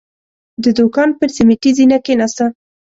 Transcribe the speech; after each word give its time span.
د 0.63 0.65
دوکان 0.79 1.09
پر 1.19 1.29
سيميټي 1.35 1.71
زينه 1.77 1.97
کېناسته. 2.05 2.45